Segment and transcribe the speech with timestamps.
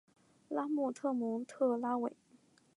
[0.49, 2.11] 拉莫特蒙特拉韦。